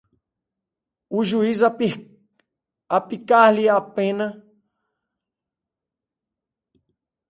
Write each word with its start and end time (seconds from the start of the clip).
o 1.17 1.19
juiz 1.29 1.59
aplicar-lhe-á 2.97 3.75
a 3.77 3.83
pena 3.97 4.27